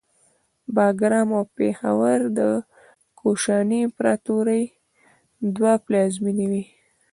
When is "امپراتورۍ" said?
3.87-4.63